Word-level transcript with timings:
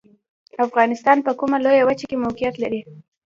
افغانستان 0.65 1.17
په 1.25 1.31
کومه 1.39 1.57
لویه 1.63 1.83
وچې 1.85 2.05
کې 2.09 2.21
موقعیت 2.25 2.55
لري؟ 2.63 2.81